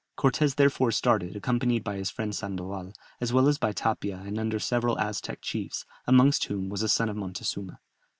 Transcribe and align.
Cortès 0.17 0.55
therefore 0.55 0.89
started 0.91 1.35
accompanied 1.35 1.83
by 1.83 1.95
his 1.95 2.09
friend 2.09 2.35
Sandoval, 2.35 2.91
as 3.19 3.31
well 3.31 3.47
as 3.47 3.59
by 3.59 3.71
Tapia 3.71 4.17
und 4.25 4.59
several 4.59 4.97
Aztec 4.99 5.41
chiefs, 5.43 5.85
amongst 6.07 6.45
whom 6.45 6.69
was 6.69 6.81
a 6.81 6.89
son 6.89 7.07
of 7.07 7.15
Montezuma. 7.15 7.79